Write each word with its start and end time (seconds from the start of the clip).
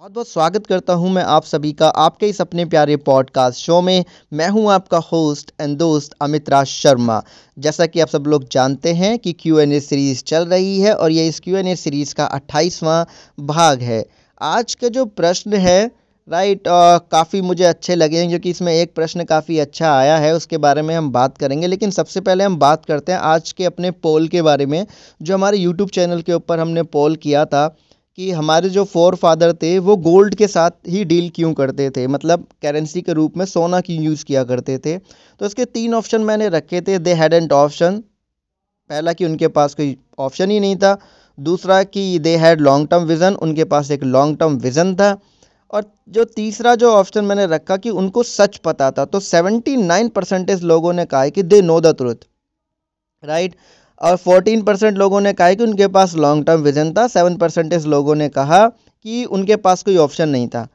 बहुत 0.00 0.12
बहुत 0.12 0.28
स्वागत 0.28 0.66
करता 0.66 0.92
हूँ 0.92 1.08
मैं 1.10 1.22
आप 1.22 1.44
सभी 1.44 1.72
का 1.72 1.88
आपके 2.02 2.26
इस 2.26 2.40
अपने 2.40 2.64
प्यारे 2.64 2.96
पॉडकास्ट 2.98 3.58
शो 3.58 3.80
में। 3.80 4.04
मैं 4.32 4.48
हूँ 4.48 4.70
आपका 4.72 4.98
होस्ट 5.02 5.50
एंड 5.60 5.76
दोस्त 5.78 6.14
अमित 6.22 6.48
राज 6.50 6.66
शर्मा। 6.66 7.20
जैसा 7.56 7.86
कि 7.86 8.00
आप 8.00 8.08
सब 8.08 8.26
लोग 8.26 8.48
जानते 8.52 8.92
हैं 8.92 9.18
कि 9.18 9.32
क्यू 9.32 9.58
एन 9.58 9.72
ए 9.72 9.80
सीरीज़ 9.80 10.22
चल 10.24 10.46
रही 10.46 10.80
है 10.80 10.94
और 10.94 11.10
ये 11.12 11.26
इस 11.28 11.40
क्यू 11.40 11.56
एन 11.56 11.66
ए 11.66 11.74
सीरीज़ 11.76 12.14
का 12.14 12.24
अट्ठाईसवां 12.26 13.04
भाग 13.46 13.82
है। 13.82 14.04
आज 14.40 14.74
का 14.74 14.88
जो 14.88 15.04
प्रश्न 15.04 15.56
है 15.56 15.84
राइट 16.28 16.62
काफ़ी 16.68 17.40
मुझे 17.40 17.64
अच्छे 17.64 17.94
लगे 17.94 18.18
हैं 18.18 18.28
क्योंकि 18.28 18.50
इसमें 18.50 18.72
एक 18.72 18.94
प्रश्न 18.94 19.24
काफ़ी 19.24 19.58
अच्छा 19.58 19.92
आया 19.92 20.16
है, 20.16 20.34
उसके 20.34 20.58
बारे 20.58 20.82
में 20.82 20.94
हम 20.94 21.10
बात 21.12 21.38
करेंगे। 21.38 21.66
लेकिन 21.66 21.90
सबसे 21.90 22.20
पहले 22.20 22.44
हम 22.44 22.56
बात 22.58 22.84
करते 22.84 23.12
हैं 23.12 23.18
आज 23.18 23.52
के 23.52 23.64
अपने 23.64 23.90
पोल 23.90 24.28
के 24.28 24.42
बारे 24.42 24.66
में, 24.66 24.86
जो 25.22 25.34
हमारे 25.34 25.58
यूट्यूब 25.58 25.90
चैनल 25.90 26.22
के 26.22 26.32
ऊपर 26.32 26.60
हमने 26.60 26.82
पोल 26.88 27.16
किया 27.18 27.44
था। 27.44 27.66
कि 28.20 28.30
हमारे 28.30 28.68
जो 28.68 28.84
फोर 28.84 29.14
फादर 29.14 29.52
थे, 29.52 29.78
वो 29.78 29.96
गोल्ड 29.96 30.34
के 30.34 30.46
साथ 30.48 30.70
ही 30.88 31.04
डील 31.04 31.30
क्यों 31.34 31.52
करते 31.54 31.90
थे? 31.90 32.06
मतलब 32.06 32.46
करेंसी 32.62 33.02
के 33.02 33.12
रूप 33.12 33.36
में 33.36 33.44
सोना 33.44 33.80
क्यों 33.80 34.02
यूज़ 34.02 34.24
किया 34.24 34.44
करते 34.44 34.78
थे? 34.78 34.98
तो 34.98 35.46
इसके 35.46 35.64
तीन 35.64 35.94
ऑप्शन 35.94 36.20
मैंने 36.20 36.48
रखे 36.48 36.80
थे। 36.80 36.98
दे 36.98 37.12
हैड 37.12 37.34
एंड 37.34 37.52
ऑप्शन 37.52 37.98
पहला 38.90 39.12
कि 39.12 39.24
उनके 39.24 39.48
पास 39.48 39.74
कोई 39.74 39.96
ऑप्शन 40.18 40.50
ही 40.50 40.60
नहीं 40.60 40.76
था। 40.76 40.98
दूसरा 41.38 41.82
कि 41.82 42.18
they 42.18 42.36
had 42.36 42.60
long 42.60 42.88
term 42.88 43.02
vision 43.02 43.34
उनके 43.34 43.64
पास 43.64 43.90
एक 43.90 44.04
लॉन्ग 44.04 44.38
टर्म 44.38 44.56
विज़न 44.56 44.94
था। 44.94 45.18
और 45.70 45.84
जो 46.08 46.24
तीसरा 46.24 46.74
जो 46.74 46.92
ऑप्शन 46.92 47.24
मैंने 47.24 47.46
रखा 47.46 47.76
कि 47.76 47.90
उनको 47.90 48.22
सच 48.22 48.56
पता 48.56 48.90
था। 48.90 49.04
तो 49.04 49.20
79 49.20 50.08
परसेंटेज 50.08 50.62
लोगों 50.62 50.92
ने 50.92 51.04
कहा 51.04 51.22
है 51.22 51.30
कि 51.30 51.42
they 51.42 51.62
know 51.62 51.80
the 51.80 51.96
truth 51.96 52.28
right 53.24 53.54
और 54.00 54.16
14 54.18 54.62
परसेंट 54.62 54.98
लोगों 54.98 55.20
ने 55.20 55.32
कहा 55.32 55.52
कि 55.54 55.62
उनके 55.62 55.86
पास 55.88 56.14
लॉन्ग 56.16 56.44
टर्म 56.46 56.60
विजन 56.60 56.92
था। 56.92 57.06
सेवन 57.06 57.36
परसेंटेज 57.36 57.86
लोगों 57.86 58.14
ने 58.14 58.28
कहा 58.28 58.66
कि 58.66 59.24
उनके 59.24 59.56
पास 59.56 59.82
कोई 59.82 59.96
ऑप्शन 59.96 60.28
नहीं 60.28 60.48
था। 60.48 60.66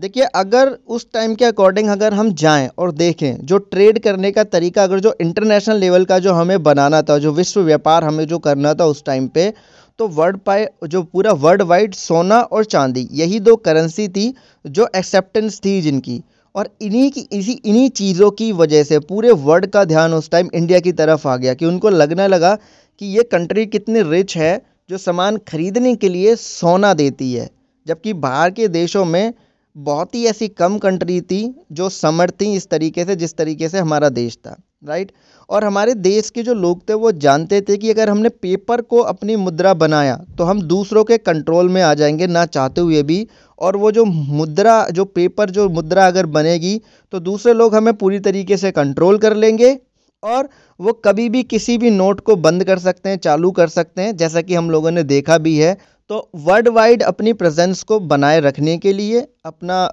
देखिए, 0.00 0.24
अगर 0.24 0.76
उस 0.88 1.06
टाइम 1.14 1.34
के 1.34 1.44
अकॉर्डिंग 1.44 1.88
अगर 1.88 2.14
हम 2.14 2.32
जाएँ 2.34 2.68
और 2.78 2.92
देखें, 2.92 3.46
जो 3.46 3.58
ट्रेड 3.58 3.98
करने 3.98 4.30
का 4.30 4.44
तरीका, 4.44 4.84
अगर 4.84 5.00
जो 5.00 5.14
इंटरनेशनल 5.20 5.76
लेवल 5.76 6.04
का 6.04 6.18
जो 6.18 6.32
हमें 6.32 6.62
बनाना 6.62 7.02
था, 7.02 7.18
जो 7.18 7.32
विश्व 7.32 7.60
व्यापार 7.60 8.04
हमें 8.04 8.26
जो 8.26 8.38
करना 8.38 8.74
था 8.74 8.84
उस 8.84 9.04
टाइम 9.04 9.28
पे 9.28 9.52
तो 9.98 10.06
वर्ल्ड 10.08 10.36
पाए 10.38 10.68
जो 10.88 11.02
पूरा 11.02 11.32
वर्ल्ड 11.34 11.62
वाइड 11.62 11.94
सोना 11.94 12.40
और 12.42 12.64
चांदी, 12.64 13.08
यही 13.12 13.40
दो 13.40 13.56
करेंसी 13.56 14.08
थी 14.08 14.34
जो 14.64 14.88
एक्सेप्टेंस 14.96 15.60
थी 15.64 15.80
जिनकी। 15.80 16.22
और 16.54 16.76
इन्हीं 16.82 17.10
की, 17.10 17.20
इसी, 17.20 17.52
इन्हीं 17.52 17.90
चीज़ों 17.90 18.30
की 18.30 18.52
वजह 18.52 18.84
से 18.84 18.98
पूरे 18.98 19.30
वर्ल्ड 19.30 19.66
का 19.66 19.84
ध्यान 19.84 20.14
उस 20.14 20.30
टाइम 20.30 20.50
इंडिया 20.54 20.80
की 20.80 20.92
तरफ़ 20.92 21.28
आ 21.28 21.36
गया 21.36 21.54
कि 21.54 21.66
उनको 21.66 21.88
लगने 21.88 22.28
लगा 22.28 22.54
कि 22.98 23.06
ये 23.06 23.22
कंट्री 23.22 23.66
कितनी 23.66 24.02
रिच 24.02 24.36
है, 24.36 24.66
जो 24.90 24.98
सामान 24.98 25.36
खरीदने 25.36 25.96
के 25.96 26.08
लिए 26.08 26.36
सोना 26.36 26.94
देती 26.94 27.32
है। 27.32 27.50
जबकि 27.86 28.12
बाहर 28.12 28.50
के 28.50 28.68
देशों 28.68 29.04
में 29.04 29.34
बहुत 29.76 30.14
ही 30.14 30.26
ऐसी 30.26 30.48
कम 30.48 30.78
कंट्री 30.78 31.20
थी, 31.20 31.64
जो 31.72 31.88
समर्थ 31.88 32.34
थी 32.40 32.54
इस 32.54 32.68
तरीके 32.68 33.04
से, 33.04 33.16
जिस 33.16 33.34
तरीके 33.34 33.68
से 33.68 33.78
हमारा 33.78 34.08
देश 34.08 34.36
था। 34.36 34.62
राइट? 34.82 35.10
और 35.48 35.64
हमारे 35.64 35.94
देश 35.94 36.28
के 36.30 36.42
जो 36.42 36.54
लोग 36.54 36.80
थे, 36.88 36.94
वो 36.94 37.10
जानते 37.14 37.60
थे 37.60 37.76
कि 37.76 37.90
अगर 37.90 38.10
हमने 38.10 38.28
पेपर 38.28 38.80
को 38.82 39.00
अपनी 39.02 39.36
मुद्रा 39.36 39.74
बनाया 39.74 40.16
तो 40.38 40.44
हम 40.44 40.62
दूसरों 40.62 41.04
के 41.04 41.18
कंट्रोल 41.18 41.68
में 41.68 41.80
आ 41.82 41.92
जाएँगे, 41.94 42.26
ना 42.26 42.44
चाहते 42.46 42.80
हुए 42.80 43.02
भी। 43.02 43.26
और 43.58 43.76
वो 43.76 43.90
जो 43.92 44.04
मुद्रा, 44.04 44.86
जो 44.88 45.04
पेपर 45.04 45.50
जो 45.50 45.68
मुद्रा 45.68 46.06
अगर 46.06 46.26
बनेगी 46.28 46.80
तो 47.12 47.20
दूसरे 47.20 47.52
लोग 47.52 47.74
हमें 47.74 47.94
पूरी 47.94 48.18
तरीके 48.20 48.56
से 48.56 48.70
कंट्रोल 48.70 49.18
कर 49.18 49.36
लेंगे 49.36 49.78
और 50.22 50.48
वो 50.80 50.92
कभी 51.04 51.28
भी 51.28 51.42
किसी 51.44 51.78
भी 51.78 51.90
नोट 51.90 52.20
को 52.20 52.36
बंद 52.38 52.64
कर 52.64 52.78
सकते 52.78 53.08
हैं, 53.08 53.16
चालू 53.18 53.50
कर 53.50 53.68
सकते 53.68 54.02
हैं, 54.02 54.16
जैसा 54.16 54.40
कि 54.40 54.54
हम 54.54 54.70
लोगों 54.70 54.90
ने 54.90 55.02
देखा 55.04 55.38
भी 55.38 55.56
है। 55.58 55.76
तो 56.10 56.28
वर्ल्ड 56.36 56.68
वाइड 56.68 57.02
अपनी 57.02 57.32
प्रेजेंस 57.32 57.82
को 57.82 57.98
बनाए 58.02 58.40
रखने 58.40 58.76
के 58.78 58.92
लिए, 58.92 59.26
अपना 59.44 59.84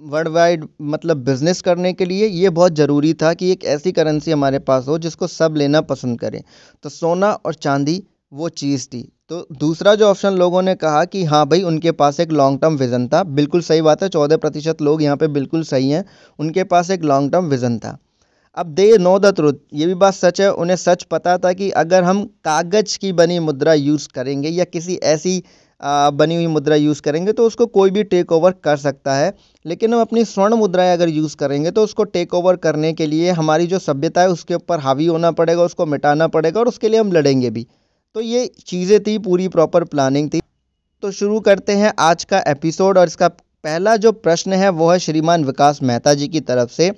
वर्ल्ड 0.00 0.28
वाइड 0.28 0.64
मतलब 0.82 1.16
बिज़नेस 1.16 1.60
करने 1.62 1.92
के 1.92 2.04
लिए 2.04 2.26
ये 2.26 2.50
बहुत 2.50 2.72
ज़रूरी 2.72 3.12
था 3.14 3.32
कि 3.34 3.50
एक 3.52 3.64
ऐसी 3.64 3.92
करेंसी 3.92 4.30
हमारे 4.30 4.58
पास 4.58 4.88
हो 4.88 4.98
जिसको 4.98 5.26
सब 5.26 5.54
लेना 5.56 5.80
पसंद 5.80 6.18
करें। 6.20 6.42
तो 6.82 6.88
सोना 6.88 7.32
और 7.32 7.54
चांदी, 7.54 8.02
वो 8.32 8.48
चीज़ 8.48 8.86
थी। 8.88 9.02
तो 9.28 9.46
दूसरा 9.52 9.94
जो 9.94 10.06
ऑप्शन 10.06 10.32
लोगों 10.32 10.62
ने 10.62 10.74
कहा 10.74 11.04
कि 11.04 11.24
हाँ 11.24 11.46
भाई, 11.46 11.62
उनके 11.62 11.92
पास 11.92 12.20
एक 12.20 12.32
लॉन्ग 12.32 12.60
टर्म 12.60 12.76
विज़न 12.76 13.08
था। 13.08 13.22
बिल्कुल 13.22 13.60
सही 13.60 13.82
बात 13.82 14.02
है, 14.02 14.08
चौदह 14.08 14.36
प्रतिशत 14.36 14.82
लोग 14.82 15.02
यहाँ 15.02 15.16
पे 15.16 15.28
बिल्कुल 15.28 15.62
सही 15.62 15.90
हैं। 15.90 16.04
उनके 16.38 16.64
पास 16.64 16.90
एक 16.90 17.04
लॉन्ग 17.04 17.32
टर्म 17.32 17.44
विज़न 17.44 17.78
था। 17.78 17.98
अब 18.56 18.66
दे 18.66 18.96
नो 18.98 19.18
द 19.18 19.26
ट्रुथ 19.26 19.54
ये 19.74 19.86
भी 19.86 19.94
बात 19.94 20.14
सच 20.14 20.40
है, 20.40 20.52
उन्हें 20.52 20.76
सच 20.76 21.02
पता 21.02 21.38
था 21.38 21.52
कि 21.52 21.70
अगर 21.70 22.04
हम 22.04 22.24
कागज़ 22.44 22.98
की 22.98 23.12
बनी 23.12 23.38
मुद्रा 23.38 23.74
यूज़ 23.74 24.08
करेंगे 24.14 24.48
या 24.48 24.64
किसी 24.64 24.94
ऐसी 24.94 25.42
बनी 25.84 26.34
हुई 26.34 26.46
मुद्रा 26.46 26.76
यूज़ 26.76 27.00
करेंगे 27.02 27.32
तो 27.32 27.46
उसको 27.46 27.66
कोई 27.68 27.90
भी 27.90 28.02
टेक 28.04 28.32
ओवर 28.32 28.54
कर 28.64 28.76
सकता 28.76 29.14
है। 29.14 29.32
लेकिन 29.64 29.94
हम 29.94 30.00
अपनी 30.00 30.24
स्वर्ण 30.24 30.54
मुद्राएँ 30.54 30.92
अगर 30.92 31.08
यूज़ 31.08 31.36
करेंगे 31.36 31.70
तो 31.70 31.84
उसको 31.84 32.04
टेक 32.06 32.34
ओवर 32.34 32.56
करने 32.58 32.92
के 32.92 33.06
लिए 33.06 33.30
हमारी 33.32 33.66
जो 33.66 33.78
सभ्यता 33.80 34.20
है, 34.20 34.28
उसके 34.28 34.54
ऊपर 34.54 34.80
हावी 34.80 35.06
होना 35.06 35.30
पड़ेगा, 35.32 35.62
उसको 35.62 35.86
मिटाना 35.86 36.26
पड़ेगा 36.28 36.60
और 36.60 36.68
उसके 36.68 36.88
लिए 36.88 37.00
हम 37.00 37.12
लड़ेंगे 37.12 37.50
भी। 37.50 37.66
तो 38.16 38.20
ये 38.20 38.46
चीज़ें 38.66 39.00
थी, 39.00 39.18
पूरी 39.18 39.48
प्रॉपर 39.48 39.84
प्लानिंग 39.84 40.30
थी। 40.30 40.40
तो 41.02 41.10
शुरू 41.12 41.40
करते 41.40 41.72
हैं 41.72 41.92
आज 42.00 42.24
का 42.24 42.42
एपिसोड 42.48 42.98
और 42.98 43.06
इसका 43.06 43.28
पहला 43.28 43.96
जो 43.96 44.12
प्रश्न 44.12 44.52
है, 44.52 44.68
वो 44.68 44.90
है 44.90 44.98
श्रीमान 44.98 45.44
विकास 45.44 45.82
मेहता 45.82 46.14
जी 46.14 46.28
की 46.28 46.40
तरफ़ 46.42 46.70
से। 46.70 46.90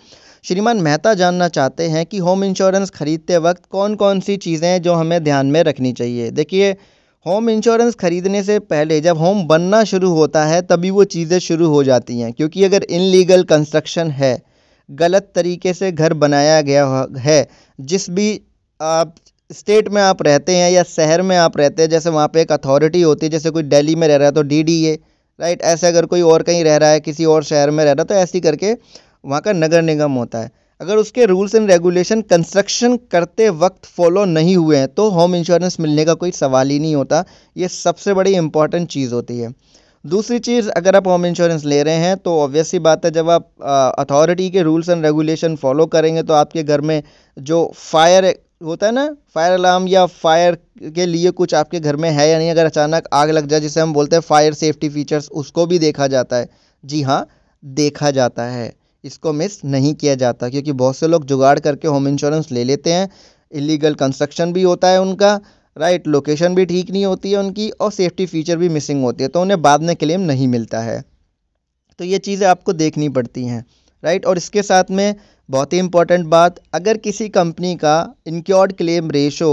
श्रीमान 0.44 0.80
मेहता 0.80 1.12
जानना 1.14 1.48
चाहते 1.48 1.84
हैं 1.88 2.04
कि 2.06 2.18
होम 2.18 2.44
इंश्योरेंस 2.44 2.90
खरीदते 2.90 3.38
वक्त 3.38 3.64
कौन 3.70 3.94
कौन 3.94 4.20
सी 4.20 4.36
चीज़ें 4.38 4.82
जो 4.82 4.94
हमें 4.94 5.22
ध्यान 5.24 5.46
में 5.46 5.62
रखनी 5.62 5.92
चाहिए? 5.92 6.30
देखिए 6.30 6.76
होम 7.26 7.48
इंश्योरेंस 7.50 7.94
ख़रीदने 7.94 8.42
से 8.42 8.58
पहले 8.62 9.00
जब 9.00 9.18
होम 9.18 9.42
बनना 9.46 9.82
शुरू 9.84 10.10
होता 10.10 10.44
है, 10.44 10.60
तभी 10.62 10.90
वो 10.90 11.04
चीज़ें 11.06 11.38
शुरू 11.38 11.68
हो 11.68 11.82
जाती 11.84 12.18
हैं, 12.20 12.32
क्योंकि 12.32 12.64
अगर 12.64 12.82
इनलीगल 12.84 13.42
कंस्ट्रक्शन 13.44 14.10
है, 14.12 14.42
गलत 14.88 15.30
तरीके 15.34 15.72
से 15.74 15.90
घर 15.92 16.12
बनाया 16.16 16.60
गया 16.62 17.06
है 17.18 17.46
जिस 17.78 18.08
भी 18.10 18.28
आप 18.80 19.14
स्टेट 19.50 19.88
में 19.88 20.00
आप 20.02 20.22
रहते 20.22 20.56
हैं 20.56 20.70
या 20.70 20.82
शहर 20.84 21.22
में 21.22 21.36
आप 21.36 21.56
रहते 21.56 21.82
हैं, 21.82 21.88
जैसे 21.90 22.10
वहाँ 22.10 22.28
पे 22.28 22.40
एक 22.42 22.52
अथॉरिटी 22.52 23.00
होती 23.02 23.26
है, 23.26 23.30
जैसे 23.30 23.50
कोई 23.50 23.62
दिल्ली 23.64 23.94
में 23.96 24.06
रह 24.08 24.16
रहा 24.16 24.26
है 24.26 24.34
तो 24.34 24.42
डी 24.44 24.62
डी 24.62 24.82
ए 24.84 24.98
राइट 25.38 25.62
ऐसे 25.64 25.86
अगर 25.86 26.06
कोई 26.06 26.20
और 26.24 26.42
कहीं 26.42 26.62
रह 26.64 26.76
रहा 26.76 26.90
है, 26.90 27.00
किसी 27.00 27.24
और 27.26 27.44
शहर 27.44 27.70
में 27.70 27.84
रह 27.84 27.92
रहा 27.92 28.02
है 28.02 28.06
तो 28.06 28.14
ऐसी 28.16 28.40
करके 28.40 28.72
वहाँ 29.24 29.40
का 29.40 29.52
नगर 29.54 29.82
निगम 29.82 30.12
होता 30.14 30.38
है। 30.38 30.50
अगर 30.80 30.96
उसके 30.96 31.24
रूल्स 31.26 31.54
एंड 31.54 31.70
रेगुलेशन 31.70 32.20
कंस्ट्रक्शन 32.22 32.96
करते 33.12 33.48
वक्त 33.50 33.86
फॉलो 33.86 34.24
नहीं 34.26 34.56
हुए 34.56 34.76
हैं 34.76 34.88
तो 34.88 35.08
होम 35.10 35.34
इंश्योरेंस 35.34 35.78
मिलने 35.80 36.04
का 36.04 36.14
कोई 36.14 36.30
सवाल 36.32 36.70
ही 36.70 36.78
नहीं 36.78 36.94
होता। 36.94 37.24
ये 37.56 37.68
सबसे 37.68 38.14
बड़ी 38.14 38.34
इंपॉर्टेंट 38.36 38.88
चीज़ 38.88 39.14
होती 39.14 39.38
है। 39.38 39.52
दूसरी 40.04 40.38
चीज़, 40.38 40.68
अगर 40.70 40.96
आप 40.96 41.06
होम 41.08 41.26
इंश्योरेंस 41.26 41.64
ले 41.64 41.82
रहे 41.82 41.94
हैं 41.96 42.16
तो 42.18 42.38
ऑब्वियस 42.40 42.70
सी 42.70 42.78
बात 42.80 43.04
है, 43.04 43.10
जब 43.10 43.30
आप 43.30 43.50
अथॉरिटी 43.98 44.50
के 44.50 44.62
रूल्स 44.62 44.88
एंड 44.88 45.04
रेगुलेशन 45.04 45.56
फॉलो 45.56 45.86
करेंगे 45.88 46.22
तो 46.22 46.34
आपके 46.34 46.62
घर 46.62 46.80
में 46.82 47.02
जो 47.36 47.72
फायर 47.76 48.34
होता 48.64 48.86
है 48.86 48.92
ना 48.92 49.10
फायर 49.34 49.52
अलार्म 49.52 49.88
या 49.88 50.04
फायर 50.06 50.54
के 50.94 51.06
लिए 51.06 51.30
कुछ 51.32 51.54
आपके 51.54 51.80
घर 51.80 51.96
में 51.96 52.10
है 52.10 52.28
या 52.28 52.38
नहीं, 52.38 52.50
अगर 52.50 52.66
अचानक 52.66 53.08
आग 53.12 53.30
लग 53.30 53.46
जाए, 53.46 53.60
जिसे 53.60 53.80
हम 53.80 53.92
बोलते 53.92 54.16
हैं 54.16 54.20
फायर 54.22 54.54
सेफ्टी 54.54 54.88
फीचर्स 54.88 55.28
उसको 55.32 55.66
भी 55.66 55.78
देखा 55.78 56.06
जाता 56.08 56.36
है। 56.36 56.48
जी 56.84 57.02
हाँ 57.02 57.26
देखा 57.62 58.10
जाता 58.12 58.44
है। 58.44 58.72
इसको 59.04 59.32
मिस 59.32 59.64
नहीं 59.66 59.94
किया 59.94 60.14
जाता, 60.16 60.48
क्योंकि 60.48 60.72
बहुत 60.74 60.96
से 60.96 61.06
लोग 61.08 61.24
जुगाड़ 61.26 61.58
करके 61.60 61.88
होम 61.88 62.08
इंश्योरेंस 62.08 62.50
ले 62.52 62.64
लेते 62.64 62.92
हैं। 62.92 63.08
इलीगल 63.52 63.94
कंस्ट्रक्शन 63.96 64.52
भी 64.52 64.62
होता 64.62 64.88
है 64.88 65.00
उनका 65.00 65.40
राइट 65.76 66.06
लोकेशन 66.08 66.54
भी 66.54 66.64
ठीक 66.66 66.90
नहीं 66.90 67.04
होती 67.04 67.32
है 67.32 67.38
उनकी 67.38 67.68
और 67.70 67.90
सेफ्टी 67.92 68.26
फीचर 68.26 68.56
भी 68.56 68.68
मिसिंग 68.70 69.02
होती 69.04 69.22
है 69.22 69.28
तो 69.28 69.40
उन्हें 69.40 69.60
बाद 69.62 69.82
में 69.82 69.94
क्लेम 69.96 70.20
नहीं 70.22 70.48
मिलता 70.48 70.80
है। 70.80 71.00
तो 71.98 72.04
ये 72.04 72.18
चीज़ें 72.20 72.46
आपको 72.48 72.72
देखनी 72.74 73.08
पड़ती 73.10 73.44
हैं 73.44 73.64
राइट 74.02 74.26
और 74.26 74.36
इसके 74.36 74.62
साथ 74.62 74.90
में 74.90 75.14
बहुत 75.48 75.72
ही 75.72 75.78
इंपॉर्टेंट 75.78 76.26
बात, 76.26 76.60
अगर 76.74 76.96
किसी 76.98 77.28
कंपनी 77.30 77.74
का 77.76 78.14
इनक्योर्ड 78.26 78.72
क्लेम 78.72 79.10
रेशो 79.10 79.50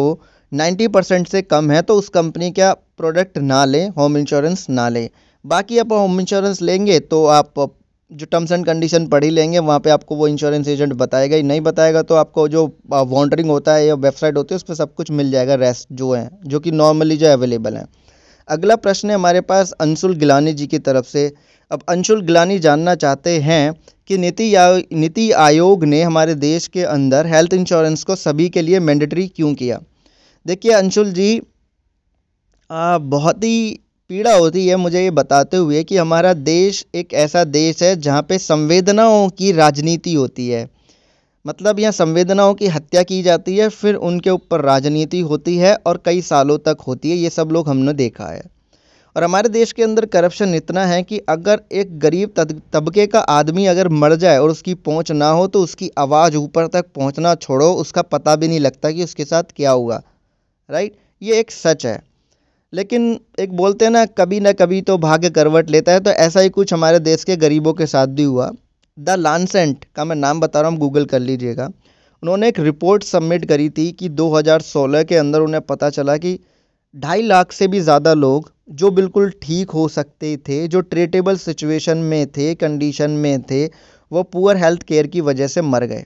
90 0.51 0.87
परसेंट 0.89 1.27
से 1.27 1.41
कम 1.43 1.71
है 1.71 1.81
तो 1.81 1.95
उस 1.95 2.09
कंपनी 2.11 2.51
का 2.51 2.73
प्रोडक्ट 2.97 3.37
ना 3.39 3.63
लें 3.65 3.87
होम 3.89 4.17
इंश्योरेंस 4.17 4.65
ना 4.71 4.87
लें। 4.89 5.09
बाकी 5.45 5.77
आप 5.77 5.91
होम 5.93 6.19
इंश्योरेंस 6.19 6.61
लेंगे 6.61 6.99
तो 7.01 7.25
आप 7.27 7.59
जो 8.13 8.25
टर्म्स 8.25 8.51
एंड 8.51 8.65
कंडीशन 8.65 9.05
पढ़ 9.07 9.23
ही 9.23 9.29
लेंगे 9.29 9.59
वहाँ 9.59 9.79
पे 9.79 9.89
आपको 9.89 10.15
वो 10.15 10.27
इंश्योरेंस 10.27 10.67
एजेंट 10.67 10.93
बताएगा 10.93 11.35
ही 11.35 11.43
नहीं 11.43 11.61
बताएगा 11.61 12.01
तो 12.01 12.15
आपको 12.15 12.47
जो 12.47 12.65
वॉन्डरिंग 12.87 13.49
होता 13.49 13.73
है 13.73 13.85
या 13.85 13.95
वेबसाइट 13.97 14.37
होती 14.37 14.53
है 14.53 14.55
उस 14.55 14.63
पर 14.63 14.73
सब 14.75 14.93
कुछ 14.95 15.11
मिल 15.11 15.31
जाएगा 15.31 15.55
रेस्ट 15.57 15.87
जो 15.93 16.11
है 16.13 16.29
जो 16.45 16.59
कि 16.59 16.71
नॉर्मली 16.73 17.17
जो 17.17 17.31
अवेलेबल 17.33 17.77
है। 17.77 17.85
अगला 18.47 18.75
प्रश्न 18.77 19.09
है 19.09 19.15
हमारे 19.15 19.41
पास 19.43 19.71
अंशुल 19.71 20.15
गिलानी 20.15 20.53
जी 20.53 20.67
की 20.67 20.79
तरफ़ 20.79 21.05
से। 21.05 21.31
अब 21.71 21.83
अंशुल 21.89 22.21
गिलानी 22.21 22.59
जानना 22.59 22.95
चाहते 22.95 23.37
हैं 23.39 23.73
कि 24.09 24.17
नीति 24.17 24.53
नीति 24.93 25.31
आयोग 25.31 25.83
ने 25.85 26.01
हमारे 26.01 26.35
देश 26.37 26.67
के 26.67 26.83
अंदर 26.83 27.27
हेल्थ 27.27 27.53
इंश्योरेंस 27.53 28.03
को 28.03 28.15
सभी 28.17 28.49
के 28.49 28.61
लिए 28.61 28.79
मैंडेटरी 28.81 29.27
क्यों 29.27 29.53
किया? 29.53 29.79
देखिए 30.45 30.71
अंशुल 30.73 31.11
जी 31.11 31.41
आ, 32.69 32.97
बहुत 32.97 33.43
ही 33.43 33.79
पीड़ा 34.09 34.33
होती 34.35 34.67
है 34.67 34.75
मुझे 34.75 35.01
ये 35.03 35.11
बताते 35.11 35.57
हुए 35.57 35.83
कि 35.83 35.97
हमारा 35.97 36.33
देश 36.33 36.85
एक 36.95 37.13
ऐसा 37.13 37.43
देश 37.43 37.81
है 37.83 37.95
जहाँ 37.95 38.21
पे 38.21 38.37
संवेदनाओं 38.37 39.29
की 39.29 39.51
राजनीति 39.51 40.13
होती 40.13 40.47
है। 40.49 40.67
मतलब 41.45 41.79
यहाँ 41.79 41.91
संवेदनाओं 41.91 42.53
की 42.53 42.67
हत्या 42.67 43.03
की 43.03 43.21
जाती 43.23 43.57
है, 43.57 43.69
फिर 43.69 43.95
उनके 43.95 44.29
ऊपर 44.29 44.61
राजनीति 44.61 45.19
होती 45.21 45.57
है 45.57 45.75
और 45.77 46.01
कई 46.05 46.21
सालों 46.21 46.57
तक 46.57 46.83
होती 46.87 47.11
है, 47.11 47.17
ये 47.17 47.29
सब 47.29 47.49
लोग 47.51 47.69
हमने 47.69 47.93
देखा 47.93 48.27
है। 48.27 48.43
और 49.15 49.23
हमारे 49.23 49.49
देश 49.49 49.71
के 49.71 49.83
अंदर 49.83 50.05
करप्शन 50.05 50.55
इतना 50.55 50.85
है 50.85 51.01
कि 51.03 51.19
अगर 51.29 51.61
एक 51.71 51.99
गरीब 51.99 52.33
तबके 52.73 53.07
का 53.07 53.19
आदमी 53.19 53.65
अगर 53.65 53.89
मर 53.89 54.15
जाए 54.15 54.37
और 54.37 54.49
उसकी 54.49 54.73
पहुँच 54.75 55.11
ना 55.11 55.29
हो 55.31 55.47
तो 55.47 55.63
उसकी 55.63 55.91
आवाज़ 55.97 56.37
ऊपर 56.37 56.67
तक 56.67 56.85
पहुँचना 56.95 57.35
छोड़ो, 57.35 57.73
उसका 57.73 58.01
पता 58.01 58.35
भी 58.35 58.47
नहीं 58.47 58.59
लगता 58.59 58.91
कि 58.91 59.03
उसके 59.03 59.25
साथ 59.25 59.43
क्या 59.55 59.71
हुआ। 59.71 60.01
राइट? 60.69 60.97
ये 61.21 61.39
एक 61.39 61.51
सच 61.51 61.85
है। 61.85 62.01
लेकिन 62.73 63.19
एक 63.39 63.51
बोलते 63.53 63.85
हैं 63.85 63.91
ना, 63.91 64.05
कभी 64.07 64.39
ना 64.39 64.51
कभी 64.53 64.81
तो 64.81 64.97
भाग्य 64.97 65.29
करवट 65.29 65.69
लेता 65.69 65.91
है 65.91 65.99
तो 65.99 66.11
ऐसा 66.11 66.39
ही 66.39 66.49
कुछ 66.49 66.73
हमारे 66.73 66.99
देश 67.01 67.23
के 67.23 67.35
गरीबों 67.37 67.73
के 67.73 67.85
साथ 67.85 68.07
भी 68.09 68.23
हुआ। 68.23 68.51
द 68.97 69.09
लानसेंट 69.09 69.85
का 69.95 70.05
मैं 70.05 70.15
नाम 70.15 70.39
बता 70.39 70.61
रहा 70.61 70.69
हूँ 70.69 70.77
गूगल 70.79 71.05
कर 71.05 71.19
लीजिएगा। 71.19 71.65
उन्होंने 72.23 72.47
एक 72.47 72.59
रिपोर्ट 72.59 73.03
सबमिट 73.03 73.45
करी 73.45 73.69
थी 73.69 73.91
कि 73.91 74.09
2016 74.11 75.03
के 75.03 75.15
अंदर 75.15 75.41
उन्हें 75.41 75.61
पता 75.61 75.89
चला 75.89 76.17
कि 76.17 76.37
ढाई 76.95 77.21
लाख 77.21 77.51
से 77.51 77.67
भी 77.67 77.79
ज़्यादा 77.79 78.13
लोग, 78.13 78.51
जो 78.71 78.91
बिल्कुल 78.91 79.31
ठीक 79.41 79.71
हो 79.71 79.87
सकते 79.87 80.35
थे, 80.39 80.67
जो 80.67 80.81
ट्रीटेबल 80.81 81.37
सिचुएशन 81.37 81.97
में 81.97 82.25
थे, 82.27 82.53
कंडीशन 82.55 83.11
में 83.11 83.41
थे, 83.41 83.65
वो 84.11 84.23
पुअर 84.23 84.57
हेल्थ 84.57 84.83
केयर 84.83 85.07
की 85.07 85.21
वजह 85.21 85.47
से 85.47 85.61
मर 85.63 85.85
गए। 85.85 86.05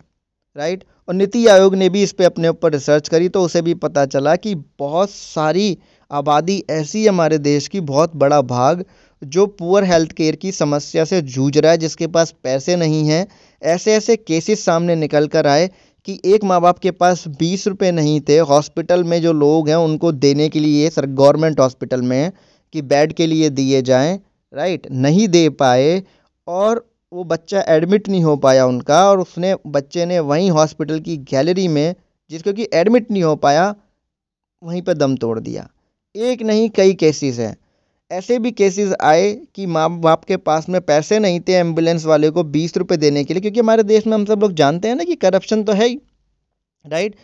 राइट? 0.55 0.83
और 1.07 1.15
नीति 1.15 1.45
आयोग 1.47 1.75
ने 1.75 1.89
भी 1.89 2.03
इस 2.03 2.11
पर 2.11 2.23
अपने 2.23 2.47
ऊपर 2.47 2.71
रिसर्च 2.71 3.09
करी 3.09 3.29
तो 3.29 3.41
उसे 3.41 3.61
भी 3.61 3.73
पता 3.75 4.05
चला 4.05 4.35
कि 4.35 4.55
बहुत 4.79 5.09
सारी 5.09 5.77
आबादी 6.11 6.63
ऐसी 6.69 7.05
हमारे 7.07 7.37
देश 7.37 7.67
की 7.67 7.79
बहुत 7.81 8.15
बड़ा 8.15 8.41
भाग, 8.41 8.83
जो 9.21 9.45
पुअर 9.47 9.83
हेल्थ 9.83 10.11
केयर 10.11 10.35
की 10.35 10.51
समस्या 10.51 11.05
से 11.05 11.21
जूझ 11.21 11.57
रहा 11.57 11.71
है, 11.71 11.77
जिसके 11.77 12.07
पास 12.07 12.33
पैसे 12.43 12.75
नहीं 12.75 13.07
हैं, 13.07 13.27
ऐसे 13.61 13.93
ऐसे 13.93 14.15
केसेस 14.15 14.65
सामने 14.65 14.95
निकल 14.95 15.27
कर 15.27 15.47
आए 15.47 15.69
कि 16.07 16.19
एक 16.25 16.43
माँ 16.43 16.61
बाप 16.61 16.79
के 16.79 16.91
पास 16.91 17.27
बीस 17.27 17.67
रुपये 17.67 17.91
नहीं 17.91 18.19
थे। 18.21 18.37
हॉस्पिटल 18.39 19.03
में 19.03 19.21
जो 19.21 19.33
लोग 19.33 19.69
हैं, 19.69 19.75
उनको 19.75 20.11
देने 20.11 20.49
के 20.49 20.59
लिए, 20.59 20.89
सर 20.89 21.05
गवर्नमेंट 21.05 21.59
हॉस्पिटल 21.59 22.01
में 22.01 22.31
कि 22.73 22.81
बेड 22.81 23.13
के 23.13 23.27
लिए 23.27 23.49
दिए 23.49 23.81
जाएँ 23.81 24.19
राइट 24.53 24.87
नहीं 24.91 25.27
दे 25.27 25.49
पाए 25.49 26.03
और 26.47 26.85
वो 27.11 27.23
बच्चा 27.23 27.63
एडमिट 27.67 28.09
नहीं 28.09 28.23
हो 28.23 28.35
पाया 28.37 28.65
उनका 28.65 29.09
और 29.09 29.19
उसने, 29.19 29.55
बच्चे 29.67 30.05
ने 30.05 30.19
वहीं 30.19 30.51
हॉस्पिटल 30.51 30.99
की 30.99 31.17
गैलरी 31.17 31.67
में 31.67 31.95
जिसको 32.29 32.53
कि 32.53 32.67
एडमिट 32.73 33.11
नहीं 33.11 33.23
हो 33.23 33.35
पाया, 33.35 33.75
वहीं 34.63 34.81
पर 34.81 34.93
दम 34.93 35.15
तोड़ 35.15 35.39
दिया। 35.39 35.67
एक 36.17 36.41
नहीं, 36.41 36.69
कई 36.69 36.93
केसेस 36.93 37.39
हैं। 37.39 37.55
ऐसे 38.11 38.37
भी 38.39 38.51
केसेस 38.51 38.93
आए 39.01 39.33
कि 39.55 39.65
माँ 39.65 39.89
बाप 40.01 40.23
के 40.23 40.37
पास 40.37 40.67
में 40.69 40.79
पैसे 40.81 41.19
नहीं 41.19 41.39
थे 41.39 41.53
एंबुलेंस 41.53 42.05
वाले 42.05 42.29
को 42.29 42.43
बीस 42.45 42.77
रुपये 42.77 42.97
देने 42.97 43.23
के 43.23 43.33
लिए, 43.33 43.41
क्योंकि 43.41 43.59
हमारे 43.59 43.83
देश 43.83 44.07
में 44.07 44.13
हम 44.13 44.25
सब 44.25 44.41
लोग 44.41 44.53
जानते 44.53 44.87
हैं 44.87 44.95
ना 44.95 45.03
कि 45.03 45.15
करप्शन 45.15 45.63
तो 45.63 45.73
है 45.73 45.87
ही 45.87 45.99
राइट 46.85 47.15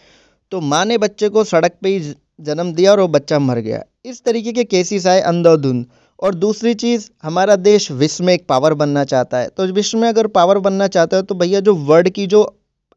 तो 0.52 0.60
माँ 0.62 0.84
ने 0.86 0.98
बच्चे 0.98 1.30
को 1.30 1.44
सड़क 1.44 1.78
पे 1.82 1.90
ही 1.90 2.14
जन्म 2.42 2.74
दिया 2.74 2.92
और 2.92 3.00
वो 3.00 3.08
बच्चा 3.08 3.40
मर 3.40 3.60
गया। 3.60 3.84
इस 4.06 4.24
तरीके 4.24 4.52
के 4.52 4.64
केसेस 4.64 5.08
आए 5.08 5.22
अंधाधुंध। 5.22 5.86
और 6.20 6.36
दूसरी 6.36 6.74
चीज़, 6.74 7.10
हमारा 7.24 7.56
देश 7.56 7.92
विश्व 7.92 8.24
में 8.24 8.34
एक 8.34 8.46
पावर 8.48 8.74
बनना 8.74 9.04
चाहता 9.04 9.38
है। 9.38 9.48
तो 9.48 9.66
विश्व 9.66 9.98
में 9.98 10.08
अगर 10.10 10.28
पावर 10.28 10.58
बनना 10.60 10.88
चाहता 10.88 11.18
है 11.18 11.24
तो 11.24 11.36
भैया 11.36 11.60
जो 11.60 11.76
वर्ल्ड 11.76 12.10
की 12.10 12.28
जो 12.28 12.44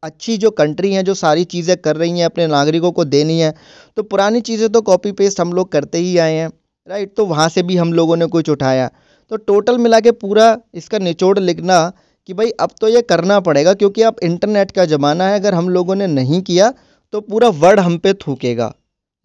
अच्छी 0.03 0.37
जो 0.37 0.51
कंट्री 0.53 0.93
हैं, 0.93 1.03
जो 1.03 1.13
सारी 1.15 1.43
चीज़ें 1.45 1.75
कर 1.77 1.95
रही 1.97 2.19
हैं, 2.19 2.25
अपने 2.25 2.47
नागरिकों 2.47 2.91
को 2.91 3.05
देनी 3.05 3.39
है 3.39 3.53
तो 3.97 4.03
पुरानी 4.05 4.41
चीज़ें 4.41 4.69
तो 4.69 4.81
कॉपी 4.83 5.11
पेस्ट 5.13 5.39
हम 5.41 5.53
लोग 5.53 5.71
करते 5.71 5.97
ही 5.99 6.17
आए 6.19 6.33
हैं 6.33 6.49
राइट 6.87 7.13
तो 7.15 7.25
वहाँ 7.25 7.47
से 7.49 7.63
भी 7.63 7.75
हम 7.77 7.93
लोगों 7.93 8.15
ने 8.17 8.25
कुछ 8.27 8.49
उठाया। 8.49 8.89
तो 9.31 9.37
टोटल 9.37 9.77
मिला 9.77 9.99
के 9.99 10.11
पूरा 10.13 10.57
इसका 10.75 10.99
निचोड़ 10.99 11.37
लिखना 11.39 11.79
कि 12.29 12.33
भाई 12.33 12.49
अब 12.51 12.69
तो 12.81 12.87
ये 12.87 13.01
करना 13.03 13.39
पड़ेगा, 13.41 13.73
क्योंकि 13.73 14.01
अब 14.03 14.15
इंटरनेट 14.23 14.71
का 14.71 14.85
ज़माना 14.85 15.27
है, 15.27 15.39
अगर 15.39 15.53
हम 15.53 15.69
लोगों 15.69 15.95
ने 15.95 16.07
नहीं 16.09 16.41
किया 16.43 16.71
तो 17.13 17.21
पूरा 17.21 17.49
वर्ड 17.49 17.79
हम 17.79 17.97
पे 17.97 18.13
थूकेगा, 18.15 18.73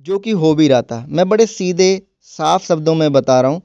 जो 0.07 0.19
कि 0.19 0.31
हो 0.33 0.55
भी 0.55 0.69
रहा 0.69 0.83
था। 0.83 1.05
मैं 1.09 1.29
बड़े 1.29 1.47
सीधे, 1.49 2.03
साफ़ 2.23 2.65
शब्दों 2.65 2.95
में 2.95 3.13
बता 3.13 3.41
रहा 3.41 3.51
हूँ 3.51 3.63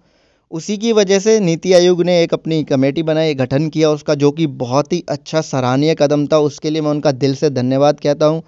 उसी 0.51 0.77
की 0.77 0.91
वजह 0.94 1.19
से 1.19 1.39
नीति 1.39 1.71
आयोग 1.73 2.01
ने 2.03 2.21
एक 2.23 2.33
अपनी 2.33 2.63
कमेटी 2.63 3.03
बनाई 3.03 3.33
गठन 3.35 3.67
किया 3.69 3.89
उसका, 3.91 4.13
जो 4.15 4.31
कि 4.31 4.45
बहुत 4.47 4.94
ही 4.94 5.03
अच्छा 5.09 5.41
सराहनीय 5.41 5.95
कदम 5.95 6.25
था। 6.27 6.38
उसके 6.39 6.69
लिए 6.69 6.81
मैं 6.81 6.91
उनका 6.91 7.11
दिल 7.13 7.33
से 7.35 7.49
धन्यवाद 7.51 7.99
कहता 7.99 8.25
हूँ। 8.25 8.41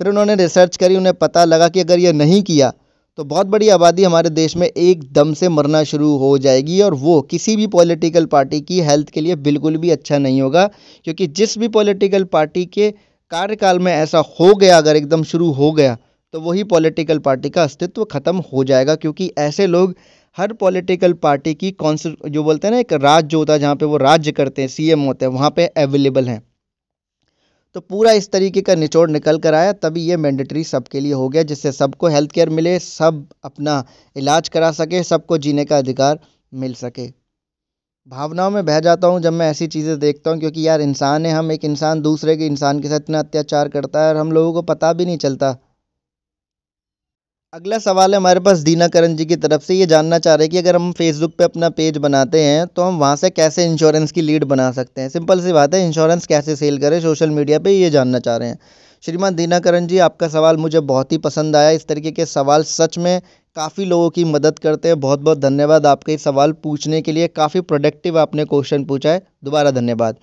फिर 0.00 0.08
उन्होंने 0.08 0.34
रिसर्च 0.34 0.76
करी, 0.76 0.96
उन्हें 0.96 1.14
पता 1.16 1.44
लगा 1.44 1.68
कि 1.68 1.80
अगर 1.80 1.98
ये 1.98 2.12
नहीं 2.14 2.42
किया 2.44 2.72
तो 3.18 3.24
बहुत 3.24 3.46
बड़ी 3.46 3.68
आबादी 3.68 4.04
हमारे 4.04 4.30
देश 4.30 4.56
में 4.56 4.66
एकदम 4.66 5.32
से 5.34 5.48
मरना 5.48 5.82
शुरू 5.84 6.16
हो 6.18 6.36
जाएगी 6.38 6.80
और 6.82 6.94
वो 6.96 7.20
किसी 7.22 7.54
भी 7.56 7.66
पॉलिटिकल 7.68 8.26
पार्टी 8.26 8.60
की 8.62 8.80
हेल्थ 8.82 9.10
के 9.10 9.20
लिए 9.20 9.36
बिल्कुल 9.38 9.76
भी 9.76 9.90
अच्छा 9.90 10.18
नहीं 10.18 10.40
होगा, 10.40 10.66
क्योंकि 11.04 11.26
जिस 11.28 11.56
भी 11.58 11.68
पॉलिटिकल 11.70 12.24
पार्टी 12.26 12.64
के 12.66 12.90
कार्यकाल 13.30 13.78
में 13.78 13.92
ऐसा 13.94 14.18
हो 14.30 14.54
गया, 14.54 14.78
अगर 14.78 14.96
एकदम 14.96 15.22
शुरू 15.24 15.50
हो 15.52 15.72
गया 15.72 15.96
तो 16.34 16.40
वही 16.40 16.64
पॉलिटिकल 16.66 17.18
पार्टी 17.20 17.50
का 17.50 17.62
अस्तित्व 17.62 18.04
ख़त्म 18.06 18.42
हो 18.52 18.64
जाएगा, 18.64 18.94
क्योंकि 18.96 19.30
ऐसे 19.38 19.66
लोग 19.68 19.94
हर 20.36 20.52
पॉलिटिकल 20.52 21.12
पार्टी 21.12 21.54
की 21.54 21.70
कौन 21.72 21.96
जो 21.96 22.42
बोलते 22.44 22.66
हैं 22.66 22.72
ना, 22.74 22.80
एक 22.80 22.92
राज्य 22.92 23.28
जो 23.28 23.38
होता 23.38 23.52
है 23.52 23.58
जहाँ 23.58 23.76
पे 23.76 23.84
वो 23.84 23.96
राज्य 23.96 24.32
करते 24.32 24.62
हैं 24.62 24.68
सीएम 24.68 25.00
होते 25.00 25.24
हैं, 25.24 25.32
वहाँ 25.32 25.50
पे 25.50 25.66
अवेलेबल 25.66 26.28
हैं। 26.28 26.42
तो 27.74 27.80
पूरा 27.80 28.12
इस 28.12 28.30
तरीके 28.30 28.60
का 28.60 28.74
निचोड़ 28.74 29.08
निकल 29.10 29.38
कर 29.38 29.54
आया, 29.54 29.72
तभी 29.72 30.02
ये 30.02 30.16
मैंडेटरी 30.16 30.64
सबके 30.64 31.00
लिए 31.00 31.12
हो 31.12 31.28
गया, 31.28 31.42
जिससे 31.42 31.72
सबको 31.72 32.08
हेल्थ 32.08 32.30
केयर 32.32 32.48
मिले, 32.50 32.78
सब 32.78 33.26
अपना 33.44 33.84
इलाज 34.16 34.48
करा 34.48 34.70
सके, 34.72 35.02
सबको 35.02 35.38
जीने 35.38 35.64
का 35.64 35.78
अधिकार 35.78 36.18
मिल 36.54 36.74
सके। 36.74 37.06
भावनाओं 38.08 38.50
में 38.50 38.64
बह 38.64 38.80
जाता 38.80 39.06
हूँ 39.06 39.20
जब 39.20 39.32
मैं 39.32 39.50
ऐसी 39.50 39.66
चीज़ें 39.66 39.98
देखता 39.98 40.30
हूँ, 40.30 40.38
क्योंकि 40.40 40.66
यार 40.68 40.80
इंसान 40.80 41.26
है, 41.26 41.32
हम 41.32 41.52
एक 41.52 41.64
इंसान 41.64 42.00
दूसरे 42.02 42.36
के 42.36 42.46
इंसान 42.46 42.80
के 42.80 42.88
साथ 42.88 43.00
इतना 43.00 43.18
अत्याचार 43.18 43.68
करता 43.68 44.02
है 44.02 44.08
और 44.08 44.16
हम 44.16 44.32
लोगों 44.32 44.52
को 44.52 44.62
पता 44.64 44.92
भी 44.92 45.06
नहीं 45.06 45.18
चलता। 45.18 45.56
अगला 47.56 47.78
सवाल 47.78 48.12
है 48.12 48.16
हमारे 48.16 48.40
पास 48.40 48.58
दीना 48.58 48.86
करण 48.88 49.14
जी 49.16 49.24
की 49.26 49.36
तरफ़ 49.36 49.62
से। 49.62 49.74
ये 49.74 49.84
जानना 49.86 50.18
चाह 50.18 50.34
रहे 50.34 50.44
हैं 50.44 50.50
कि 50.50 50.58
अगर 50.58 50.76
हम 50.76 50.90
फेसबुक 50.92 51.34
पे 51.38 51.44
अपना 51.44 51.68
पेज 51.68 51.96
बनाते 51.96 52.42
हैं 52.42 52.66
तो 52.66 52.82
हम 52.82 52.98
वहाँ 52.98 53.16
से 53.16 53.30
कैसे 53.30 53.64
इंश्योरेंस 53.64 54.12
की 54.12 54.22
लीड 54.22 54.44
बना 54.44 54.70
सकते 54.72 55.00
हैं? 55.00 55.08
सिंपल 55.08 55.40
सी 55.40 55.52
बात 55.52 55.74
है 55.74 55.84
इंश्योरेंस 55.86 56.26
कैसे 56.26 56.56
सेल 56.56 56.78
करें 56.78 57.00
सोशल 57.00 57.30
मीडिया 57.30 57.58
पे, 57.58 57.70
ये 57.70 57.90
जानना 57.90 58.18
चाह 58.18 58.36
रहे 58.36 58.48
हैं। 58.48 58.58
श्रीमान 59.02 59.34
दीना 59.34 59.58
करण 59.58 59.86
जी, 59.86 59.98
आपका 59.98 60.28
सवाल 60.28 60.56
मुझे 60.56 60.80
बहुत 60.82 61.12
ही 61.12 61.18
पसंद 61.18 61.56
आया। 61.56 61.70
इस 61.70 61.86
तरीके 61.86 62.10
के 62.10 62.26
सवाल 62.26 62.62
सच 62.64 62.98
में 62.98 63.20
काफ़ी 63.56 63.84
लोगों 63.84 64.10
की 64.10 64.24
मदद 64.26 64.58
करते 64.58 64.88
हैं। 64.88 65.00
बहुत 65.00 65.20
बहुत 65.20 65.38
धन्यवाद 65.38 65.86
आपके 65.86 66.14
इस 66.14 66.24
सवाल 66.24 66.52
पूछने 66.52 67.02
के 67.02 67.12
लिए। 67.12 67.28
काफ़ी 67.28 67.60
प्रोडक्टिव 67.62 68.18
आपने 68.18 68.44
क्वेश्चन 68.44 68.84
पूछा 68.84 69.10
है। 69.10 69.26
दोबारा 69.44 69.70
धन्यवाद। 69.70 70.16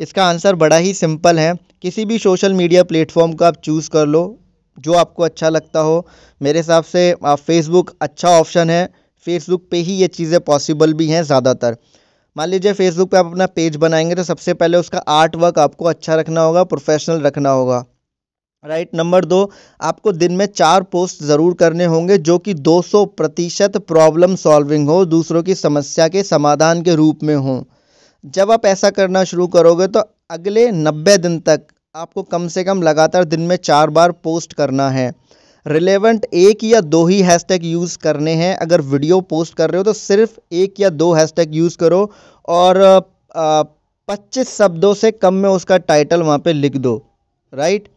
इसका 0.00 0.24
आंसर 0.24 0.54
बड़ा 0.56 0.76
ही 0.76 0.94
सिंपल 0.94 1.38
है। 1.38 1.54
किसी 1.82 2.04
भी 2.04 2.18
सोशल 2.18 2.54
मीडिया 2.54 2.82
प्लेटफॉर्म 2.84 3.32
को 3.32 3.44
आप 3.44 3.62
चूज़ 3.64 3.90
कर 3.90 4.06
लो। 4.06 4.26
जो 4.80 4.94
आपको 4.94 5.22
अच्छा 5.22 5.48
लगता 5.48 5.80
हो। 5.80 6.06
मेरे 6.40 6.58
हिसाब 6.58 6.84
से 6.84 7.14
फेसबुक 7.24 7.94
अच्छा 8.00 8.28
ऑप्शन 8.30 8.70
है। 8.70 8.88
फेसबुक 9.26 9.66
पे 9.70 9.76
ही 9.78 9.94
ये 9.94 10.06
चीज़ें 10.08 10.38
पॉसिबल 10.42 10.92
भी 10.94 11.06
हैं 11.08 11.22
ज़्यादातर। 11.24 11.76
मान 12.36 12.48
लीजिए 12.48 12.72
फेसबुक 12.74 13.10
पे 13.10 13.16
आप 13.16 13.26
अपना 13.26 13.46
पेज 13.48 13.76
बनाएँगे 13.78 14.14
तो 14.14 14.22
सबसे 14.24 14.54
पहले 14.54 14.78
उसका 14.78 14.98
आर्ट 15.10 15.36
वर्क 15.36 15.58
आपको 15.58 15.84
अच्छा 15.86 16.14
रखना 16.16 16.42
होगा 16.42 16.64
प्रोफेशनल 16.66 17.20
रखना 17.22 17.50
होगा। 17.50 17.84
राइट 18.64 18.90
नंबर 18.94 19.24
दो, 19.24 19.50
आपको 19.80 20.12
दिन 20.12 20.32
में 20.32 20.44
चार 20.46 20.82
पोस्ट 20.84 21.22
ज़रूर 21.22 21.54
करने 21.54 21.84
होंगे, 21.86 22.16
जो 22.18 22.38
कि 22.38 22.54
200 22.54 23.04
प्रतिशत 23.06 23.76
प्रॉब्लम 23.78 24.34
सॉल्विंग 24.36 24.88
हो, 24.88 25.04
दूसरों 25.06 25.42
की 25.42 25.54
समस्या 25.56 26.08
के 26.08 26.22
समाधान 26.24 26.82
के 26.82 26.94
रूप 26.94 27.22
में 27.22 27.34
हो। 27.36 27.64
जब 28.24 28.50
आप 28.50 28.66
ऐसा 28.66 28.90
करना 28.90 29.22
शुरू 29.24 29.46
करोगे 29.48 29.86
तो 29.88 30.00
अगले 30.30 30.70
90 30.72 31.16
दिन 31.18 31.38
तक 31.40 31.66
आपको 31.94 32.22
कम 32.22 32.46
से 32.48 32.62
कम 32.64 32.82
लगातार 32.82 33.24
दिन 33.24 33.40
में 33.40 33.54
चार 33.58 33.90
बार 33.90 34.12
पोस्ट 34.24 34.52
करना 34.52 34.88
है। 34.90 35.12
रिलेवेंट 35.66 36.26
एक 36.34 36.62
या 36.64 36.80
दो 36.82 37.04
ही 37.06 37.20
हैशटैग 37.22 37.64
यूज़ 37.64 37.96
करने 37.98 38.34
हैं। 38.34 38.54
अगर 38.56 38.80
वीडियो 38.82 39.20
पोस्ट 39.22 39.54
कर 39.54 39.70
रहे 39.70 39.78
हो 39.78 39.84
तो 39.84 39.92
सिर्फ़ 39.92 40.38
एक 40.54 40.80
या 40.80 40.90
दो 40.90 41.12
हैशटैग 41.12 41.54
यूज़ 41.54 41.76
करो 41.78 42.10
और 42.48 42.78
पच्चीस 43.34 44.56
शब्दों 44.56 44.92
से 44.94 45.10
कम 45.12 45.34
में 45.34 45.48
उसका 45.50 45.78
टाइटल 45.78 46.22
वहाँ 46.22 46.38
पे 46.38 46.52
लिख 46.52 46.76
दो, 46.78 46.94
राइट? 47.52 47.88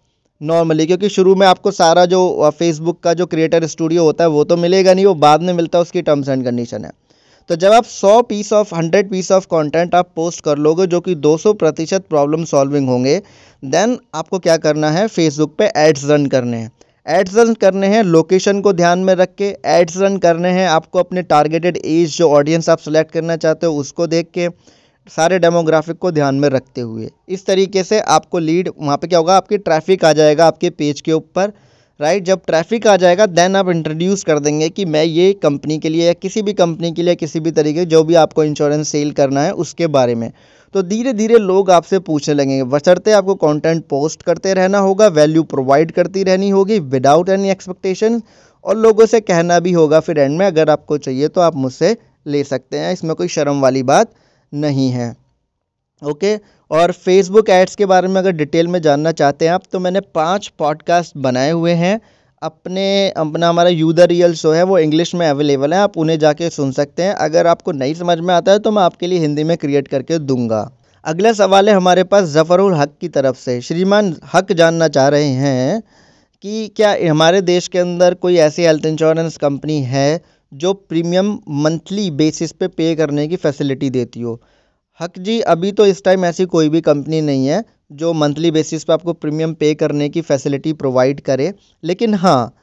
नॉर्मली, 0.41 0.85
क्योंकि 0.85 1.09
शुरू 1.09 1.35
में 1.35 1.47
आपको 1.47 1.71
सारा 1.73 2.05
जो 2.07 2.49
फेसबुक 2.51 2.99
का 2.99 3.13
जो 3.13 3.25
क्रिएटर 3.25 3.67
स्टूडियो 3.67 4.03
होता 4.03 4.23
है 4.23 4.29
वो 4.29 4.43
तो 4.43 4.57
मिलेगा 4.57 4.93
नहीं, 4.93 5.05
वो 5.05 5.13
बाद 5.15 5.41
में 5.41 5.53
मिलता 5.53 5.77
है, 5.77 5.81
उसकी 5.81 6.01
टर्म्स 6.01 6.29
एंड 6.29 6.45
कंडीशन 6.45 6.85
है। 6.85 6.91
तो 7.49 7.55
जब 7.55 7.71
आप 7.71 7.85
100 7.85 8.21
piece 8.21 8.51
of 8.53 8.73
100 8.75 9.09
piece 9.09 9.31
of 9.31 9.45
content 9.45 9.95
आप 9.95 10.09
पोस्ट 10.15 10.43
कर 10.43 10.57
लोगे, 10.57 10.85
जो 10.87 10.99
कि 11.01 11.15
200 11.15 11.53
प्रतिशत 11.53 12.05
प्रॉब्लम 12.09 12.43
सॉल्विंग 12.45 12.87
होंगे 12.89 13.21
देन 13.63 13.97
आपको 14.15 14.39
क्या 14.39 14.55
करना 14.57 14.91
है? 14.91 15.07
फेसबुक 15.07 15.55
पे 15.57 15.71
एड्स 15.77 16.05
रन 16.05 16.25
करने 16.25 16.57
हैं। 16.57 16.71
एड्स 17.05 17.35
रन 17.35 17.53
करने 17.53 17.87
हैं 17.87 18.03
लोकेशन 18.03 18.61
को 18.61 18.73
ध्यान 18.73 18.99
में 18.99 19.13
रख 19.15 19.35
के 19.37 19.55
एड्स 19.65 19.97
रन 19.97 20.17
करने 20.17 20.49
हैं। 20.49 20.67
आपको 20.67 20.99
अपने 20.99 21.21
टारगेटेड 21.23 21.77
एज 21.77 22.17
जो 22.17 22.29
ऑडियंस 22.29 22.69
आप 22.69 22.77
सेलेक्ट 22.77 23.11
करना 23.11 23.35
चाहते 23.37 23.65
हो, 23.65 23.73
उसको 23.73 24.07
देख 24.07 24.29
के 24.33 24.47
सारे 25.07 25.39
डेमोग्राफिक 25.39 25.97
को 25.97 26.11
ध्यान 26.11 26.35
में 26.35 26.47
रखते 26.49 26.81
हुए। 26.81 27.09
इस 27.29 27.45
तरीके 27.45 27.83
से 27.83 27.99
आपको 27.99 28.39
लीड 28.39 28.69
वहाँ 28.77 28.97
पे 28.97 29.07
क्या 29.07 29.19
होगा? 29.19 29.35
आपकी 29.37 29.57
ट्रैफ़िक 29.57 30.05
आ 30.05 30.13
जाएगा, 30.13 30.45
आपके 30.47 30.69
पेज 30.69 31.01
के 31.01 31.11
ऊपर। 31.11 31.51
राइट 31.99 32.23
जब 32.23 32.41
ट्रैफ़िक 32.47 32.85
आ 32.87 32.95
जाएगा 32.97 33.25
देन 33.27 33.55
आप 33.55 33.67
इंट्रोड्यूस 33.69 34.23
कर 34.23 34.39
देंगे 34.39 34.69
कि 34.69 34.85
मैं 34.85 35.03
ये 35.03 35.31
कंपनी 35.33 35.77
के 35.79 35.89
लिए 35.89 36.05
या 36.07 36.13
किसी 36.13 36.41
भी 36.41 36.53
कंपनी 36.53 36.91
के 36.91 37.03
लिए, 37.03 37.15
किसी 37.15 37.39
भी 37.39 37.51
तरीके 37.51 37.85
जो 37.85 38.03
भी 38.03 38.15
आपको 38.15 38.43
इंश्योरेंस 38.43 38.89
सेल 38.89 39.11
करना 39.11 39.41
है, 39.41 39.51
उसके 39.53 39.87
बारे 39.87 40.15
में। 40.15 40.31
तो 40.75 40.81
धीरे 40.83 41.13
धीरे 41.13 41.37
लोग 41.37 41.69
आपसे 41.71 41.99
पूछने 41.99 42.35
लगेंगे। 42.35 42.63
बचरते 42.65 43.11
आपको 43.11 43.35
कंटेंट 43.37 43.83
पोस्ट 43.85 44.21
करते 44.21 44.53
रहना 44.53 44.79
होगा 44.79 45.07
वैल्यू 45.09 45.43
प्रोवाइड 45.45 45.91
करती 45.91 46.23
रहनी 46.23 46.49
होगी 46.49 46.79
विदाउट 46.79 47.29
एनी 47.29 47.49
एक्सपेक्टेशन 47.49 48.21
और 48.63 48.77
लोगों 48.77 49.05
से 49.05 49.19
कहना 49.21 49.59
भी 49.59 49.71
होगा, 49.71 49.99
फिर 49.99 50.19
एंड 50.19 50.37
में 50.39 50.45
अगर 50.45 50.69
आपको 50.69 50.97
चाहिए 50.97 51.27
तो 51.27 51.41
आप 51.41 51.55
मुझसे 51.55 51.95
ले 52.27 52.43
सकते 52.43 52.77
हैं। 52.77 52.93
इसमें 52.93 53.15
कोई 53.15 53.27
शर्म 53.27 53.61
वाली 53.61 53.83
बात 53.85 54.13
नहीं 54.53 54.89
है। 54.89 55.15
ओके 56.01 56.35
और 56.73 56.91
फेसबुक 56.91 57.49
एड्स 57.49 57.75
के 57.75 57.85
बारे 57.85 58.07
में 58.07 58.15
अगर 58.15 58.31
डिटेल 58.31 58.67
में 58.67 58.81
जानना 58.81 59.11
चाहते 59.11 59.45
हैं 59.45 59.51
आप 59.53 59.63
तो 59.71 59.79
मैंने 59.79 59.99
पाँच 60.15 60.47
पॉडकास्ट 60.59 61.17
बनाए 61.17 61.49
हुए 61.51 61.71
हैं। 61.71 61.99
अपने, 62.41 63.09
अपना 63.09 63.49
हमारा 63.49 63.69
यू 63.69 63.91
द 63.93 63.99
रियल 64.01 64.33
शो 64.33 64.51
है, 64.51 64.63
वो 64.63 64.77
इंग्लिश 64.77 65.13
में 65.15 65.27
अवेलेबल 65.27 65.73
है, 65.73 65.79
आप 65.79 65.97
उन्हें 65.97 66.17
जाके 66.19 66.49
सुन 66.49 66.71
सकते 66.71 67.03
हैं। 67.03 67.13
अगर 67.15 67.47
आपको 67.47 67.71
नहीं 67.71 67.93
समझ 67.93 68.17
में 68.19 68.33
आता 68.33 68.51
है 68.51 68.59
तो 68.59 68.71
मैं 68.71 68.83
आपके 68.83 69.07
लिए 69.07 69.19
हिंदी 69.19 69.43
में 69.43 69.55
क्रिएट 69.57 69.87
करके 69.87 70.17
दूँगा। 70.19 70.69
अगला 71.05 71.33
सवाल 71.33 71.69
है 71.69 71.75
हमारे 71.75 72.03
पास 72.03 72.23
ज़फ़रुल 72.29 72.73
हक 72.73 72.95
की 73.01 73.07
तरफ़ 73.09 73.37
से। 73.37 73.59
श्रीमान 73.61 74.15
हक 74.33 74.51
जानना 74.51 74.87
चाह 74.87 75.07
रहे 75.07 75.27
हैं 75.41 75.81
कि 76.43 76.67
क्या 76.75 76.95
हमारे 77.09 77.41
देश 77.41 77.67
के 77.67 77.79
अंदर 77.79 78.13
कोई 78.13 78.37
ऐसी 78.37 78.63
हेल्थ 78.63 78.85
इंश्योरेंस 78.85 79.37
कंपनी 79.37 79.81
है, 79.83 80.21
जो 80.51 80.73
प्रीमियम 80.73 81.31
मंथली 81.49 82.09
बेसिस 82.13 82.51
पे 82.51 82.67
पे 82.67 82.95
करने 82.95 83.27
की 83.27 83.35
फैसिलिटी 83.35 83.89
देती 83.89 84.21
हो? 84.21 84.39
हक 84.99 85.19
जी, 85.19 85.39
अभी 85.39 85.71
तो 85.71 85.85
इस 85.85 86.03
टाइम 86.03 86.25
ऐसी 86.25 86.45
कोई 86.45 86.69
भी 86.69 86.81
कंपनी 86.81 87.21
नहीं 87.21 87.47
है 87.47 87.63
जो 87.91 88.13
मंथली 88.13 88.51
बेसिस 88.51 88.83
पे 88.83 88.93
आपको 88.93 89.13
प्रीमियम 89.13 89.53
पे 89.53 89.73
करने 89.75 90.09
की 90.09 90.21
फैसिलिटी 90.21 90.73
प्रोवाइड 90.73 91.21
करे। 91.21 91.53
लेकिन 91.83 92.13
हाँ 92.13 92.53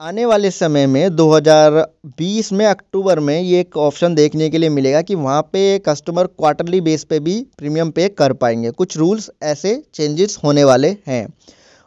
आने 0.00 0.24
वाले 0.24 0.50
समय 0.50 0.86
में 0.86 1.16
2020 1.16 2.52
में, 2.52 2.66
अक्टूबर 2.66 3.20
में 3.20 3.40
ये 3.40 3.60
एक 3.60 3.76
ऑप्शन 3.76 4.14
देखने 4.14 4.48
के 4.50 4.58
लिए 4.58 4.68
मिलेगा 4.68 5.02
कि 5.02 5.14
वहाँ 5.14 5.42
पे 5.42 5.78
कस्टमर 5.78 6.26
क्वार्टरली 6.26 6.80
बेस 6.80 7.04
पे 7.04 7.20
भी 7.20 7.46
प्रीमियम 7.58 7.90
पे 7.90 8.08
कर 8.08 8.32
पाएँगे। 8.32 8.70
कुछ 8.70 8.96
रूल्स 8.96 9.30
ऐसे 9.42 9.82
चेंजेस 9.94 10.38
होने 10.44 10.64
वाले 10.64 10.96
हैं। 11.06 11.26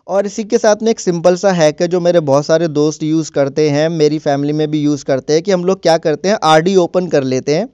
और 0.07 0.25
इसी 0.25 0.43
के 0.43 0.57
साथ 0.57 0.75
में 0.83 0.91
एक 0.91 0.99
सिंपल 0.99 1.35
सा 1.35 1.51
हैक 1.51 1.81
है 1.81 1.87
जो 1.87 1.99
मेरे 1.99 2.19
बहुत 2.19 2.45
सारे 2.45 2.67
दोस्त 2.67 3.03
यूज़ 3.03 3.31
करते 3.31 3.69
हैं, 3.69 3.89
मेरी 3.89 4.19
फैमिली 4.19 4.53
में 4.53 4.67
भी 4.71 4.81
यूज़ 4.81 5.05
करते 5.05 5.33
हैं 5.33 5.41
कि 5.41 5.51
हम 5.51 5.65
लोग 5.65 5.81
क्या 5.81 5.97
करते 5.97 6.29
हैं 6.29 6.37
आरडी 6.43 6.75
ओपन 6.75 7.07
कर 7.07 7.23
लेते 7.23 7.55
हैं। 7.55 7.69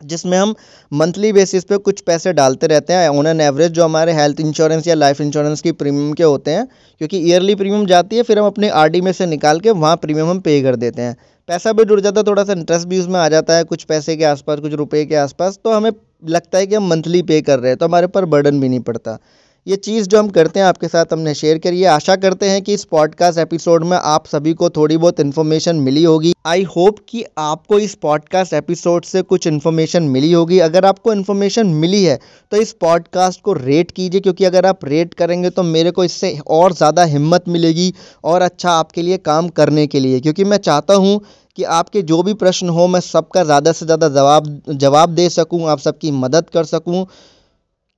जिसमें 0.00 0.36
हम 0.38 0.54
मंथली 0.92 1.32
बेसिस 1.32 1.64
पे 1.64 1.76
कुछ 1.78 2.00
पैसे 2.00 2.32
डालते 2.32 2.66
रहते 2.66 2.92
हैं 2.92 3.08
ऑन 3.08 3.26
एन 3.26 3.40
एवरेज 3.40 3.72
जो 3.72 3.84
हमारे 3.84 4.12
हेल्थ 4.12 4.40
इंश्योरेंस 4.40 4.86
या 4.86 4.94
लाइफ 4.94 5.20
इंश्योरेंस 5.20 5.60
की 5.60 5.72
प्रीमियम 5.72 6.12
के 6.12 6.22
होते 6.22 6.50
हैं, 6.50 6.66
क्योंकि 7.00 7.18
ईयरली 7.20 7.54
प्रीमियम 7.54 7.86
जाती 7.86 8.16
है, 8.16 8.22
फिर 8.22 8.38
हम 8.38 8.46
अपने 8.46 8.68
आरडी 8.68 9.00
में 9.00 9.12
से 9.12 9.26
निकाल 9.26 9.60
के 9.60 9.70
वहाँ 9.70 9.96
प्रीमियम 9.96 10.30
हम 10.30 10.40
पे 10.40 10.60
कर 10.62 10.76
देते 10.76 11.02
हैं। 11.02 11.16
पैसा 11.48 11.72
भी 11.72 11.84
जुड़ 11.84 12.00
जाता 12.00 12.20
है, 12.20 12.24
थोड़ा 12.26 12.44
सा 12.44 12.52
इंटरेस्ट 12.52 12.88
भी 12.88 12.98
उसमें 13.00 13.18
आ 13.20 13.28
जाता 13.28 13.56
है, 13.56 13.64
कुछ 13.64 13.84
पैसे 13.84 14.16
के 14.16 14.24
आसपास, 14.24 14.58
कुछ 14.58 14.72
रुपये 14.72 15.04
के 15.04 15.14
आसपास 15.16 15.58
तो 15.64 15.72
हमें 15.72 15.90
लगता 16.28 16.58
है 16.58 16.66
कि 16.66 16.74
हम 16.74 16.88
मंथली 16.88 17.22
पे 17.22 17.40
कर 17.42 17.58
रहे 17.58 17.70
हैं 17.70 17.78
तो 17.78 17.86
हमारे 17.86 18.06
ऊपर 18.06 18.24
बर्डन 18.24 18.60
भी 18.60 18.68
नहीं 18.68 18.80
पड़ता। 18.80 19.18
ये 19.66 19.76
चीज़ 19.76 20.06
जो 20.08 20.18
हम 20.18 20.28
करते 20.30 20.60
हैं 20.60 20.66
आपके 20.66 20.88
साथ 20.88 21.12
हमने 21.12 21.32
शेयर 21.34 21.58
करी 21.58 21.80
है। 21.80 21.86
आशा 21.88 22.14
करते 22.16 22.48
हैं 22.48 22.60
कि 22.62 22.74
इस 22.74 22.84
पॉडकास्ट 22.84 23.38
एपिसोड 23.38 23.84
में 23.84 23.96
आप 23.96 24.26
सभी 24.26 24.52
को 24.54 24.68
थोड़ी 24.70 24.96
बहुत 24.96 25.20
इन्फॉर्मेशन 25.20 25.76
मिली 25.78 26.02
होगी। 26.04 26.32
आई 26.46 26.62
होप 26.66 26.98
कि 27.08 27.24
आपको 27.38 27.78
इस 27.78 27.94
पॉडकास्ट 28.02 28.54
एपिसोड 28.54 29.04
से 29.04 29.22
कुछ 29.22 29.46
इन्फॉर्मेशन 29.46 30.02
मिली 30.04 30.30
होगी। 30.32 30.58
अगर 30.60 30.84
आपको 30.84 31.12
इन्फॉर्मेशन 31.12 31.66
मिली 31.76 32.02
है 32.04 32.18
तो 32.52 32.56
इस 32.56 32.72
पॉडकास्ट 32.80 33.40
को 33.40 33.52
रेट 33.54 33.90
कीजिए, 33.90 34.20
क्योंकि 34.20 34.44
अगर 34.44 34.66
आप 34.66 34.84
रेट 34.84 35.14
करेंगे 35.14 35.50
तो 35.50 35.62
मेरे 35.64 35.90
को 35.90 36.04
इससे 36.04 36.36
और 36.48 36.72
ज़्यादा 36.74 37.04
हिम्मत 37.06 37.48
मिलेगी 37.48 37.92
और 38.24 38.42
अच्छा 38.42 38.70
आपके 38.70 39.02
लिए 39.02 39.16
काम 39.18 39.48
करने 39.50 39.86
के 39.86 40.00
लिए। 40.00 40.20
क्योंकि 40.20 40.44
मैं 40.44 40.58
चाहता 40.58 40.94
हूँ 40.96 41.20
कि 41.58 41.62
आपके 41.64 42.02
जो 42.02 42.22
भी 42.22 42.34
प्रश्न 42.36 42.68
हो, 42.68 42.86
मैं 42.86 43.00
सबका 43.02 43.44
ज़्यादा 43.44 43.72
से 43.72 43.86
ज़्यादा 43.86 44.08
जवाब 44.10 44.62
जवाब 44.70 45.10
दे 45.10 45.28
सकूँ, 45.30 45.68
आप 45.68 45.78
सबकी 45.80 46.10
मदद 46.12 46.50
कर 46.50 46.64
सकूँ। 46.66 47.06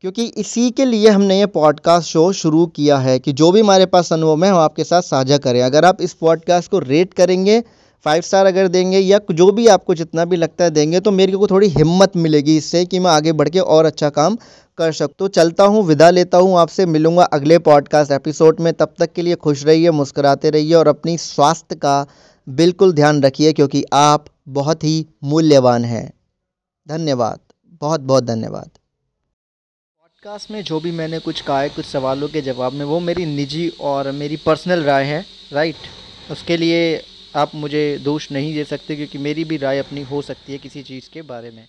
क्योंकि 0.05 0.25
इसी 0.37 0.71
के 0.71 0.85
लिए 0.85 1.09
हमने 1.09 1.39
ये 1.39 1.47
पॉडकास्ट 1.47 2.09
शो 2.09 2.33
शुरू 2.33 2.65
किया 2.67 2.97
है 2.99 3.19
कि 3.19 3.33
जो 3.33 3.51
भी 3.53 3.61
हमारे 3.61 3.85
पास 3.87 4.13
अनुभव 4.13 4.45
है, 4.45 4.51
हम 4.51 4.59
आपके 4.59 4.85
साथ 4.85 5.03
साझा 5.03 5.39
करें। 5.39 5.61
अगर 5.63 5.85
आप 5.85 6.01
इस 6.03 6.13
पॉडकास्ट 6.15 6.71
को 6.71 6.79
रेट 6.79 7.13
करेंगे 7.15 7.61
फाइव 8.07 8.23
स्टार 8.23 8.47
अगर 8.47 8.69
देंगे 8.69 8.99
या 8.99 9.21
जो 9.31 9.51
भी 9.53 9.67
आपको 9.67 9.95
जितना 9.95 10.25
भी 10.25 10.37
लगता 10.37 10.65
है 10.65 10.71
देंगे 10.71 11.01
तो 11.01 11.11
मेरे 11.11 11.37
को 11.37 11.47
थोड़ी 11.47 11.69
हिम्मत 11.69 12.17
मिलेगी 12.17 12.57
इससे 12.57 12.85
कि 12.85 12.99
मैं 12.99 13.11
आगे 13.11 13.33
बढ़ 13.33 13.49
के 13.49 13.59
और 13.59 13.85
अच्छा 13.85 14.11
काम 14.11 14.39
कर 14.79 14.93
सकता 14.93 15.15
तो 15.19 15.29
चलता 15.29 15.65
हूँ, 15.65 15.85
विदा 15.85 16.11
लेता 16.11 16.39
हूँ, 16.39 16.59
आपसे 16.59 16.87
मिलूँगा 16.87 17.25
अगले 17.25 17.59
पॉडकास्ट 17.61 18.13
एपिसोड 18.13 18.61
में। 18.61 18.73
तब 18.73 18.95
तक 18.99 19.13
के 19.13 19.23
लिए 19.23 19.35
खुश 19.37 19.65
रहिए, 19.65 19.91
मुस्कुराते 19.91 20.51
रहिए 20.51 20.75
और 20.75 20.89
अपनी 20.89 21.19
स्वास्थ्य 21.19 21.77
का 21.77 22.07
बिल्कुल 22.49 22.93
ध्यान 22.93 23.23
रखिए, 23.23 23.53
क्योंकि 23.53 23.85
आप 23.93 24.25
बहुत 24.49 24.85
ही 24.85 25.07
मूल्यवान 25.25 25.85
हैं। 25.85 26.13
धन्यवाद। 26.87 27.39
बहुत 27.81 28.01
बहुत 28.01 28.25
धन्यवाद। 28.25 28.71
पॉडकास्ट 30.25 30.51
में 30.51 30.63
जो 30.65 30.79
भी 30.81 30.91
मैंने 30.91 31.19
कुछ 31.19 31.41
कहा 31.41 31.61
है, 31.61 31.69
कुछ 31.69 31.85
सवालों 31.85 32.27
के 32.29 32.41
जवाब 32.41 32.73
में, 32.73 32.85
वो 32.85 32.99
मेरी 33.01 33.25
निजी 33.27 33.69
और 33.81 34.11
मेरी 34.11 34.37
पर्सनल 34.37 34.83
राय 34.85 35.05
है 35.05 35.25
राइट 35.53 35.77
उसके 36.31 36.57
लिए 36.57 37.05
आप 37.37 37.55
मुझे 37.55 37.99
दोष 37.99 38.31
नहीं 38.33 38.55
दे 38.55 38.65
सकते, 38.65 38.97
क्योंकि 38.97 39.19
मेरी 39.19 39.45
भी 39.45 39.57
राय 39.57 39.79
अपनी 39.79 40.03
हो 40.03 40.23
सकती 40.23 40.53
है 40.53 40.59
किसी 40.59 40.83
चीज़ 40.83 41.09
के 41.13 41.23
बारे 41.23 41.51
में। 41.51 41.67